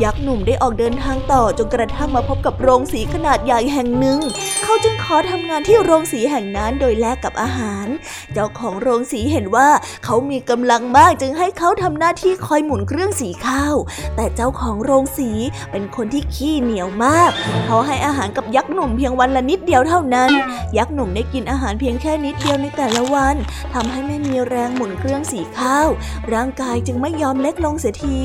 [0.03, 4.19] ยักษ์หนุ่มได้ออกเดินทางต่อจนกระทั่งมาพบกับโรงสีขนาดใหญ่แห่งหนึ่ง
[4.63, 7.87] เขาจึงขอทำงานที่โรงสีแห่งนั้นโดยแลกกับอาหาร
[8.33, 9.69] เจ้าของโรงสีเห็นว่า
[10.05, 13.75] เขามีกำลังมากจึงให้เขาทำหน้าที่คอยหมุนเครื่องสีข้าว
[14.15, 15.29] แต่เจ้าของโรงสี
[15.71, 17.31] เป็นคนที่ขี้เหนียวมาก
[17.65, 20.31] เขาให้อาหารกับยักษ์หนุ่มเพียงวันละนิดเดียวเท่านั้น
[20.77, 23.35] ยักษ์หนุ่มได้กินอาหารเพียงแค่นิดเดียวในแต่ละวัน
[23.73, 25.89] ทำให้ไม่มีแรงหมุนเครื่องสีข้าว
[26.33, 28.19] รางกายจึงไม่ยอมเล็กลงเสียที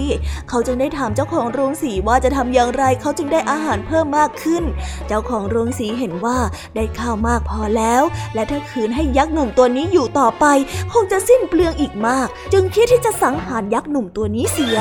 [0.48, 4.64] เขาจึงได้ถามเจ้าของโรงสีว่าจะทำอย่างไรเขาจึงได้อาหารเพิ่มมากขึ้น
[5.06, 6.38] เจ้าของโรงสีเห็นว่า
[6.74, 8.02] ได้ข้าวมากพอแล้ว
[8.34, 10.44] และถ้าคืนให้ยักษ์หนุ่มตัวนี้อยู่ต่อไป
[10.92, 14.78] คงจะสิ้นเปลืองอีกมาก จึงคิดที่จะสังหารยักษ์หนุ่มตัวนี้เสีย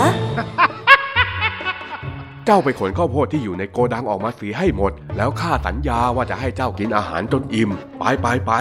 [2.46, 8.52] เจ้าไปขนข้าวโพดที่อยู่ในโกดังออกมาเสียให้หมด แล้วข้าสัญญาว่าจะให้เจ้ากินอาหารจนอิ่ม ไปไปไป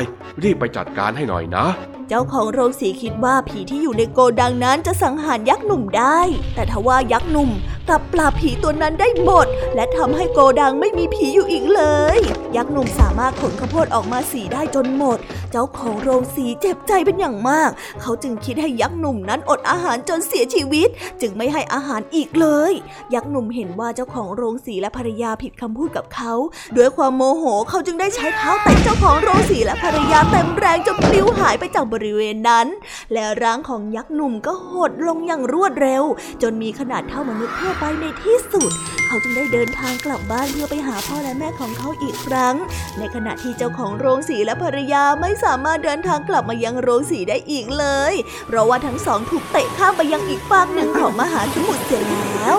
[0.43, 1.67] รีบไปจัดการให้หน่อยนะ
[2.09, 6.21] เจ้าของโรงสีคิดว่าผีที่อยู่ในโกดังนั้นจะสังหารยักษ์หนุ่มได้
[6.55, 7.51] แต่ทว่ายักษ์หนุ่ม
[7.89, 11.83] กลับปราบผีตัวนั้นได้หมด และทำให้โกดังไม่มีผีอยู่อีกเล
[12.17, 12.19] ย
[12.57, 15.19] ยักษ์หนุ่มสามารถขนข้าวโพดออกมาสีได้จนหมด
[15.51, 20.89] เจ้าของโรงสีเจ็บใจเป็นอย่างมาก เขาจึงคิดให้ยักษ์หนุ่มนั้นอดอาหารจนเสียชีวิต
[21.21, 22.73] จึงไม่ให้อาหารอีกเลย
[23.15, 26.33] ยักษ์หนุ่มเห็นว่าเจ้าของโรงสีและภรรยาผิดคำพูดกับเขา
[26.77, 32.67] ด้วยความโมโหเขาจึงได้ใช้เท้าเตะเจ้าของโรงสีและภรรยาเต็มแรงจนปลิวหายไปจากบริเวณนั้น
[33.13, 36.05] และร่างของยักษ์หนุ่มก็หดลงอย่างรวดเร็ว
[36.43, 38.71] จนมีขนาดเท่ามนุษย์ทั่วไปในที่สุด
[39.07, 42.55] เขาจึงได้เดินทางกลับบ้านเพื่อไปหาพ่อและแม่ของเขาอีกครั้ง
[42.99, 48.15] ในขณะที่เจ้าของโรงสีและภรรยาไม่สามารถเดินทางกลับมายังโรงสีได้อีกเลย
[48.47, 52.59] เพราะว่าทั้งสองถูกเตะข้ามไปยังอีกฝากหนึ่งของมหาสมุทรเสียแล้ว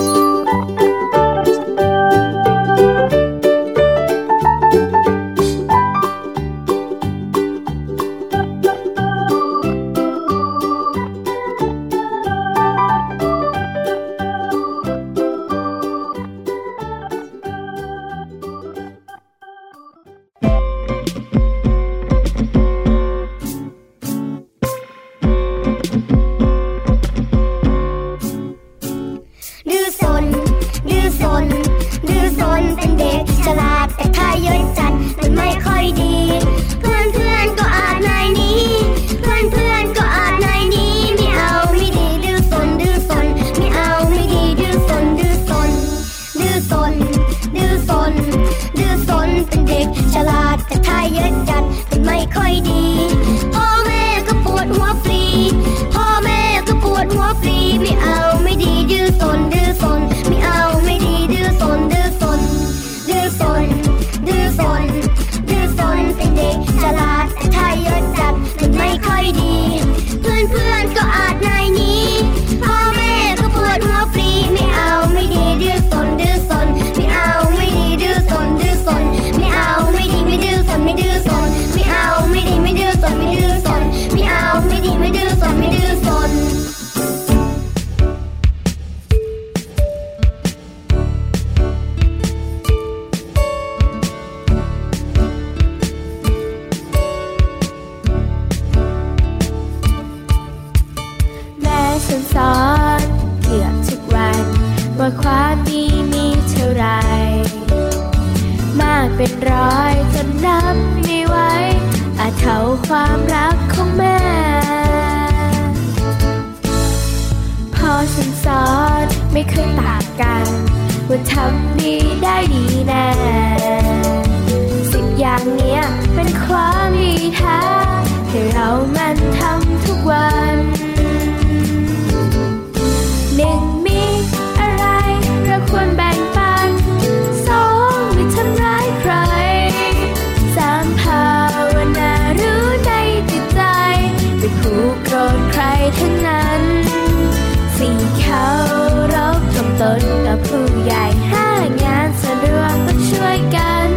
[150.47, 151.47] ผู้ใหญ่ห้า
[151.83, 153.89] งานสะดวกก็ช่วยกัน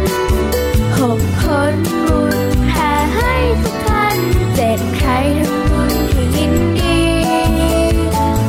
[0.97, 1.43] หกค
[1.73, 4.17] นบุญแผ่ให้ทุกท่าน
[4.55, 5.93] เจ็ดใครทำบุญ
[6.33, 6.45] ให้
[6.79, 6.97] ดี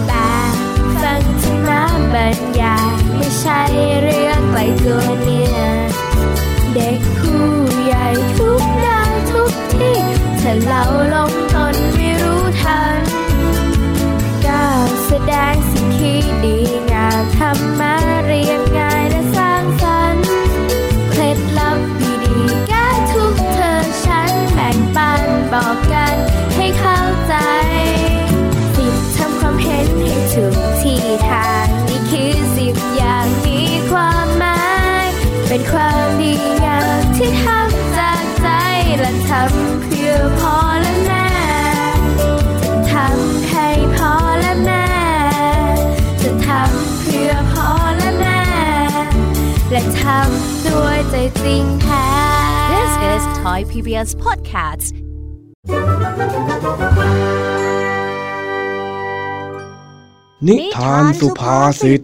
[0.07, 0.13] แป
[0.53, 0.55] ด
[1.01, 1.83] ฟังธรมะ
[2.15, 3.61] บรรยายไม่ใช่
[4.03, 5.59] เรื่องไกลตัลี่ย
[6.75, 7.45] เด็กผู้
[7.85, 8.07] ใหญ่
[8.39, 9.99] ทุกด้านทุกที่
[10.41, 10.83] ถ้าเรา
[11.15, 11.36] ลง
[50.07, 52.07] ทำด้วยใจจริงแท้
[52.73, 54.95] This is Thai PBS Podcast
[60.47, 62.01] นิทานสุภาษิต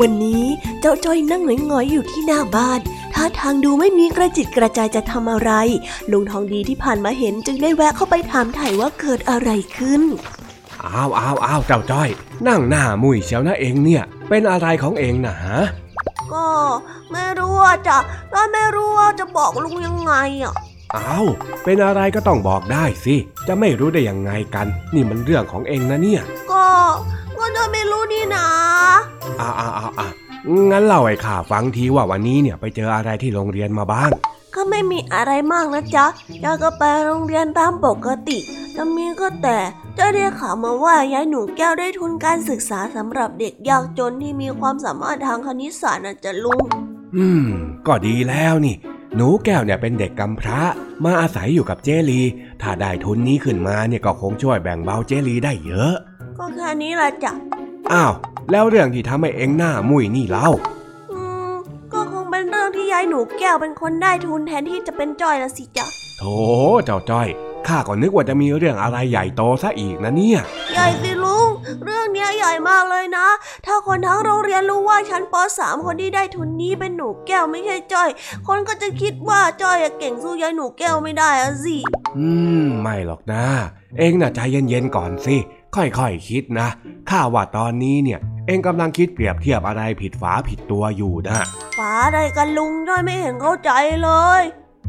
[0.00, 0.44] วันนี้
[0.80, 2.80] เจ้าจ้อยนั่งหงอยๆอยู่ที่หน้าบ้าน
[3.22, 5.52] ท่าทางดูไม่มีกระจิตกระจายจะทำอะไร
[6.10, 10.02] ลุงทองดีที่ผ่านมาเห็นจึงได้แวะเข้าไปถามถ่ายว่าเกิดอะไรขึ้น
[10.84, 12.08] อ้าวอ้าวอ้าวเจ้าจ้อย
[12.48, 15.58] นั่งหน้ามุยเชียวนะเองเนี่ย เป็นอะไรของเองนะฮะ
[16.32, 16.46] ก็
[17.12, 17.96] ไม่รู้ว่าจะ
[18.34, 20.12] ก็ไม่รู้ว่าจะบอกลุงยังไง
[20.42, 20.54] อะ
[20.96, 21.26] อ้าว
[21.64, 23.14] เป็นอะไรก็ต้องบอกได้สิ
[23.48, 26.66] จะไม่รู้ได้ยังไงกัน นี่มันเรื่องของเองนะเนี่ย ก็
[27.38, 28.46] ก็จะไม่รู้นี่นะ
[29.40, 30.12] อ้าวอ้าวอ้าวอ้าว
[30.70, 34.10] งั้นเล่าให้ข้าฟังทีว่าวันนี้เนี่ยไปเจออะไรที่โรงเรียนมาบ้าง
[34.54, 36.06] ก็ไม่มีอะไรมากนะจ๊ะ
[36.44, 38.38] ยายก็ไปโรงเรียนตามปกติ
[38.76, 39.58] จะมีก็แต่
[39.94, 46.64] เจะได้ข่าวมาว่ายายหนูแก้วได้ทุนการศึกษาสำหรับเด็กยากจนที่มีความสามารถทางคณิตศาสตร์นะจ๊ะลุง
[47.16, 47.46] อืม
[47.86, 48.76] ก็ดีแล้วนี่
[49.16, 50.60] หนูแก้วเนี่ยเป็นเด็กกำพร้า
[51.04, 52.20] มาอาศัยอยู่กับเจลี
[52.62, 55.94] ถ้าได้ทุนนี้ขึ้นมาเนี่ยก็คงช่วยแบ่งเบาเจลีได้เยอะ
[56.38, 57.32] ก็แค่นี้แหละจ้ะ
[57.92, 58.12] อ้าว
[58.50, 60.48] แล้วเรื่องที่ทำให้เองหน้ามุยนี่เล่า
[61.12, 61.20] อื
[61.52, 61.54] ม
[61.92, 65.86] ก็คงเป็นเรื่องที่ยายหนูแก้วเป็นคนได้ทุนแทนที่จะเป็นจ้อยละสิจ๊ะ
[66.18, 66.24] โถ
[66.84, 67.28] เจ้าจ้อย
[67.68, 70.40] ข้าก็นึกว่าจะมีเรื่องอะไรใหญ่โตซะอีกนะเนี่ย
[70.72, 71.48] ใหญ่สิลุง
[71.84, 73.26] เรื่องเนี้ยใหญ่มากเลยนะ
[73.66, 78.08] ถ้าคนทั้งโรงเรียนรู้ว่าชั้นป .3 คนที่ได้ทุนนี้เป็นหนูแก้วไม่ใช่จ้อย
[78.48, 81.76] คนก็จะคิดว่าจ้อยอะเก่งสู้ยายหนูแก้วไม่ได้อะสิ
[82.18, 82.28] อื
[82.64, 83.44] ม ไม่หรอกนะ
[83.98, 85.36] เองน่ะใจเย็นๆก่อนสิ
[85.76, 86.68] ค่อยๆคคิดนะ
[87.10, 91.38] ข้าว่าตอนนี้เนี่ย เองกำลังคิดเปรียบเทียบอะไรผิดฝาผิดตัวอยู่นะ
[91.78, 93.70] ฝาอะไรกันลุงจ้อยไม่เห็นเข้าใจ
[94.02, 94.10] เล
[94.40, 94.42] ย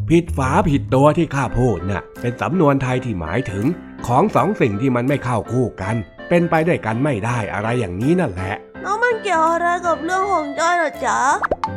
[0.09, 3.65] ผิดฝาผิดตัวที่ข้าพูดน่ะ เป็นสำนวนไทยที่หมายถึง
[4.07, 5.95] ของสองสิ่งที่มันไม่เข้าคู่กัน
[6.29, 11.19] เป็นไปด้วยกันไม่ได้อะไรอย่างนี้นั่นแหละแล้วมันเกี่ยวอะไรกับเรื่องของจ้อยเหรอจ๊ะ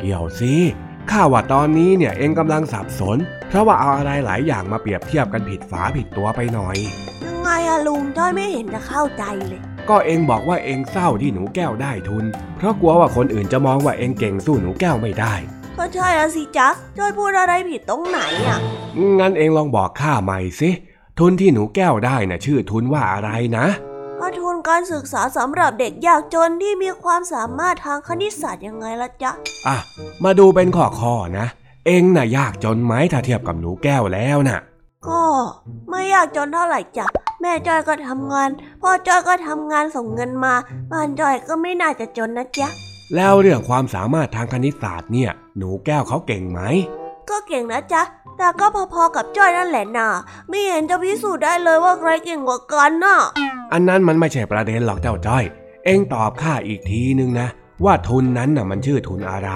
[0.00, 0.55] เกี่ยวสิ
[1.11, 6.76] ข้าว่าตอนนี้เนี่ยเองกำลังสับสน เพราะว่าเอาอะไรหลายอย่างมาเปรียบเทียบกันผิดฝาผิดตัวไปหน่อย
[7.24, 12.24] ยังไงอะลุงจ้อยไม่เห็นจะเข้าใจเลย ก็เองบอกว่าเองเศร้าที่หนูแก้วได้ทุน
[12.57, 15.34] เพราะกลัวว่าคนอื่นจะมองว่าเองเก่งสู้หนูแก้วไม่ได้
[15.78, 18.59] ก็ใช่อะสิจ๊ะจ้อยพูดอะไรผิดตรงไหนอะ
[19.18, 20.70] งั้นเองลองบอกข้าใหม่สิ
[21.18, 23.66] ทุนที่หนูแก้วได้น่ะชื่อทุนว่าอะไรนะ
[24.66, 29.30] ก็ทุนการศึกษาสำหรับเด็กยากจนที่มีความสามารถทางคณิตศาสตร์ยังไงล่ะจ๊ะ
[29.66, 29.76] อะ
[30.24, 31.46] มาดูเป็นข้อข้อๆนะ
[31.86, 34.60] เองน่ะยากจนไหมถ้าเทียบกับหนูแก้วแล้วน่ะ
[35.08, 35.22] ก็
[35.90, 37.06] ไม่ยากจนเท่าไหร่จ้ะ
[37.40, 38.48] แม่จ้อยก็ทำงาน
[38.82, 40.54] พ่อจ้อยก็ทำงานส่งเงินมา
[40.92, 42.68] บ้านจ้อยก็ไม่น่าจะจนนะจ๊ะ
[43.14, 46.60] แล้วเรื่องความสามารถทางคณิตศาสตร์เนี่ย หนูแก้วเขาเก่งไหม
[47.30, 48.02] ก็เก่งนะจ๊ะ
[48.39, 50.09] แต่ก็พอๆกับจ้อยนั่นแหละน่ะ
[50.49, 53.18] ไม่เห็นจะพิสูจน์ได้เลยว่าใครเก่งกว่ากันน่ะ
[53.72, 55.45] อันนั้นมันไม่ใช่ประเด็นหรอกเจ้าจ้อย
[55.85, 57.49] เองตอบข้าอีกทีนึงนะ
[57.85, 59.51] ว่าทุนนั้นน่ะมันชื่อทุนอะไร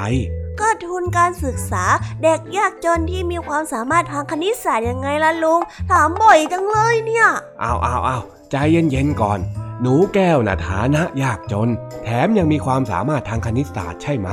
[0.60, 1.84] ก็ทุนการศึกษา
[2.22, 5.60] เด็กยากจนที่มีความสามารถทางคณิตศาสตร์ยังไงล่ะลุง
[5.90, 7.26] ถามบ่อยจังเลยเนี่ย
[7.60, 8.18] เอาเอาเอา
[8.50, 9.38] ใจเย็นๆก่อน
[9.82, 11.68] หนูแก้วน่ะฐานะยากจน
[12.04, 14.28] แถมยังมีความสามารถทางคณิตศาสตร์ใช่ไหม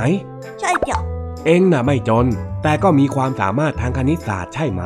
[0.60, 0.98] ใช่จ้ะ
[1.46, 2.26] เองน่ะไม่จน
[2.62, 4.82] แต่ก็มีความสามารถทางคณิตศาสตร์ใช่ไหม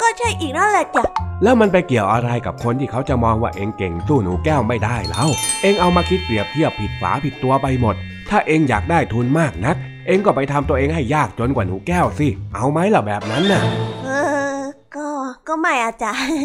[0.00, 1.02] ก็ใช่อีกนั่นแหละจ้ะ
[1.42, 5.28] แล้วมันไปเกี่ยวอะไรกับคนที่เขาจะมองว่าเองเก่งสู้หนูแก้วไม่ได้แล้ว
[5.62, 7.94] เองเอามาคิดเปรียบเทียบผิดฝาผิดตัวไปหมด
[8.30, 9.76] ถ้าเองอยากได้ทุนมากนัก
[10.06, 13.62] เองก็ไปทำตัวเองให้ยากจนกว่าหนูแก้วสิ เอาไหมล่ะแบบนั้นน่ะ
[14.04, 14.10] เอ
[14.56, 14.58] อ
[14.96, 15.08] ก็
[15.48, 16.38] ก็ไม่อาจารย์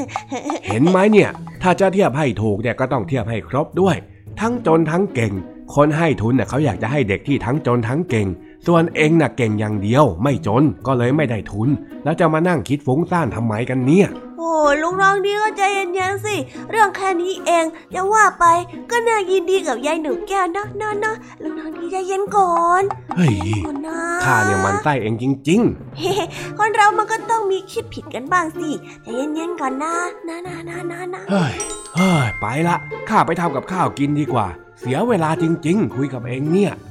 [0.68, 1.30] เห็นไหมเนี่ย
[1.62, 3.96] ถ้าจะเทียบให้ถูกเนี่ยก็ต้องเทียบให้ครบด้วย
[4.40, 5.34] ทั้งจนทั้งเก่ง
[5.76, 8.28] คนให้ทุนเน่ยเขาอยากจะให้เด็กที่ทั้งจนทั้งเก่ง
[8.68, 11.70] ส่วนเองน่ะเก่งอย่างเดียว ไม่จนก็เลยไม่ได้ทุน
[12.04, 14.08] แล้วจะมานั่งคิดฟุ้งซ่านทำไมกันเนี่ย
[14.38, 16.36] โอ้ลุงน้องดีก็ใจเย็นๆสิ
[16.70, 18.46] เรื่องแค่นี้เองจะว่าไป
[18.92, 22.84] ก็น่ายินดีกับยายหนูแก้วนะนะนะลุงน้องดีใจเย็นก่อน
[23.16, 23.36] เฮ้ย
[23.66, 25.62] ก่อนนะข้าเนี่ยมันไส้เองจริง
[26.00, 26.14] เฮ้
[26.58, 28.70] คนเรามันก็ต้องมีคิดผิดกันบ้างสิ
[29.04, 29.94] ใจเย็นๆก่อนนะ
[30.28, 31.54] นะนะนะนะนะๆเฮ้ย
[31.96, 32.76] เฮ้ยไปละ
[33.10, 34.48] ข้าไปทำกับข้าวกินดีกว่า
[34.80, 36.91] เสียเวลาจริง ๆ คุยกับเองเนี่ยอะลุง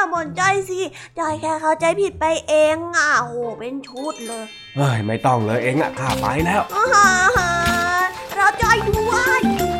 [0.00, 0.80] องดีอย่าบ่นใจสิ
[1.18, 4.44] จอยแค่เข้าใจผิดไปเองอะโหเป็นชุดเลย
[4.76, 7.52] เฮ้ยไม่ต้องเลยเองอะข้าไปแล้วอาหา
[8.06, 9.79] รเราจอยด้วย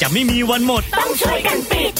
[0.00, 1.92] จะไม่มีวันหมด ต้องช่วยกันปิด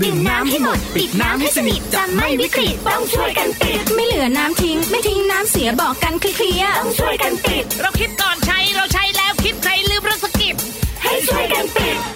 [0.00, 10.54] ดื่มน้ำให้หมด ปิดน้ำให้สนิทจะไม่วิกฤตต้องช่วยกันปิด ไม่เหลือน้ำทิ้ง ไม่ทิ้งน้ำเสียบอกกันเคลียร์ต้องช่วยกันปิด เราคิดก่อนใช้เราใช้แล้วคิดใครลืมเราสกิด
[11.02, 12.15] ให้ช่วยกันปิดปิดปิด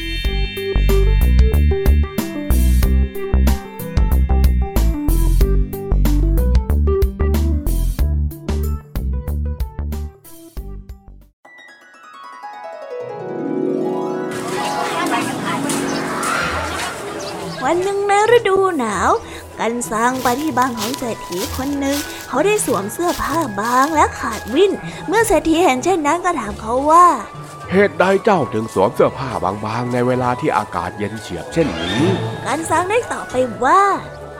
[19.61, 21.97] กันสร้างไปที่บ้านของเศรษฐีคนหนึ่ง
[22.27, 24.71] เขาได้สวมเสื้อผ้าบางและขาดวิ่น
[25.07, 27.07] เมื่อเศรษฐีเห็นเช่นนั้นก็ถามเขาว่า
[27.71, 32.01] เหตุใดเจ้าถึงสวมเสื้อผ้าบางๆ ในเวลาที่อากาศเย็นเฉียบเช่นนี้
[32.45, 33.81] กันสร้างได้ตอบไปว่า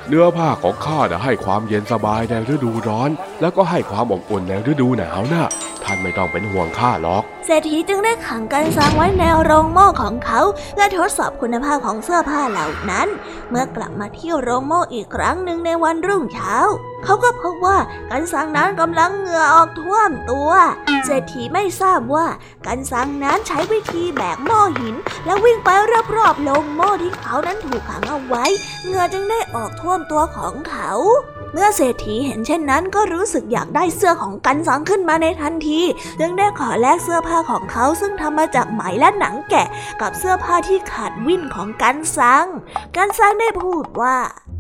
[0.08, 3.10] เนื้อผ้าของข้าจะให้ความเย็นสบายในฤดูร้อน
[3.42, 5.48] แล้วก็ให้ความอบอุ่นในฤดูหนาวนะ่ะ
[5.84, 10.42] ท่านไม่ต้องเป็นห่วงข้าหรอกเศรษฐีจึงได้ขังกันซังไว้ในโรงโม่ของเขา
[10.74, 13.08] เพื่อทดสอบคุณภาพของเสื้อผ้าเหล่านั้น
[13.50, 16.56] เมื่อกลับมาที่โรงโม่อีกครั้งหนึ่งในวันรุ่งเช้า
[17.04, 17.78] เขาก็พบว่า
[18.10, 20.52] กันซังนั้นกำลังเหงื่อออกท่วมตัว
[21.06, 22.28] เศรษฐีไม่ทราบว่า
[22.66, 25.70] กันซังนั้นใช้วิธีแบกหม้อหิน แล้ววิ่งไป
[26.16, 28.46] รอบๆโรงโม่ที่เขานั้นถูกขังเอาไว้
[28.86, 30.92] เหงื่อจึงได้ออกท่วมตัวของเขา
[31.54, 35.82] เมื่อเศรษฐีเห็นเช่นนั้นก็รู้สึกอยากได้เสื้อของกันซังขึ้นมาในทันที
[36.20, 39.68] จึงได้ขอแลกเสื้อผ้าของเขาซึ่งทำมาจากไหมและหนังแกะ
[40.02, 42.46] กับเสื้อผ้าที่ขาดวิ่นของกันซัง
[42.96, 44.16] กันซังได้พูดว่า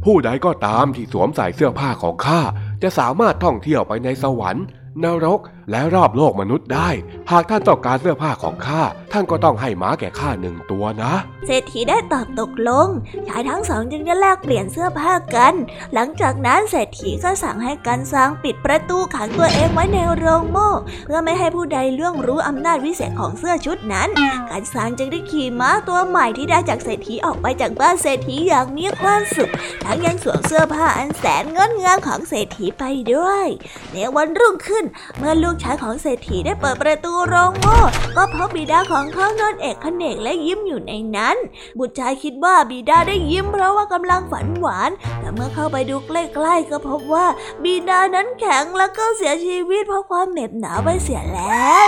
[0.06, 2.42] ผู้ใดก็ตามที่สวมใส่เสื้อผ้าของข้า
[2.84, 4.66] จะสามารถท่องเที่ยวไปในสวรรค์
[5.04, 5.40] นรก
[5.72, 6.90] และรอบโลกมนุษย์ได้
[7.32, 11.14] หากท่านต้องการเสื้อผ้าของข้า ท่านก็ต้องให้ม้าแก่ข้าหนึ่งตัวนะ
[11.46, 12.88] เศรษฐีได้ตอบตกลง
[13.28, 15.54] ชายทั้งสองจึงจะแลกเปลี่ยนเสื้อผ้ากัน
[15.94, 20.72] หลังจากนั้นเศรษฐีก็สั่งให้กันซังปิดประตูขังตัวเองไว้ในโรงโม่
[21.06, 24.10] เพื่อไม่ให้ผู้ใดล่วงรู้อำนาจวิเศษของเสื้อชุดนั้น
[24.50, 29.52] กันซังจึงได้ขี่ม้าตัวใหม่ที่ได้จากเศรษฐีออกไปจากบ้านเศรษฐีอย่างมีความสุข
[29.86, 33.48] ทั้งยังสวมเสื้อผ้าอันแสนงดงามของเศรษฐีไปด้วย
[33.94, 34.86] ในวันรุ่งขึ้น
[35.18, 37.78] เมื่อลูกชายของเศรษฐีได้เปิดประตูโรงโม่
[38.18, 41.38] ก็พบบิดาของเขานอนเอกเขนกและยิ้มอยู่ในนั้น
[41.80, 47.28] บุตรชายคิดว่าบิดาได้ยิ้มเพราะว่ากำลังฝันหวาน แต่เมื่อเข้าไปดูใกล้ๆก็พบว่า
[47.64, 51.88] บิดานั้นแข็งแล้วก็เสียชีวิตเพราะความเหน็บหนาวไปเสียแล้ว